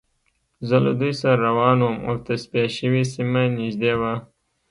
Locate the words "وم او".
1.81-2.13